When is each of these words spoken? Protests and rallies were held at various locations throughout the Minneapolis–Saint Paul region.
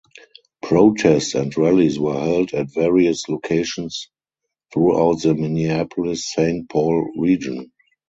Protests 0.63 1.35
and 1.35 1.55
rallies 1.55 1.99
were 1.99 2.19
held 2.19 2.55
at 2.55 2.73
various 2.73 3.29
locations 3.29 4.09
throughout 4.73 5.21
the 5.21 5.35
Minneapolis–Saint 5.35 6.67
Paul 6.71 7.07
region. 7.19 7.71